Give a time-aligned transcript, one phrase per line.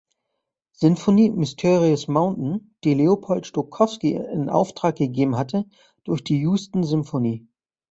[0.71, 5.69] Sinfonie "Mysterious Mountain", die Leopold Stokowski in Auftrag gegeben hatte,
[6.05, 7.45] durch die Houston Symphony.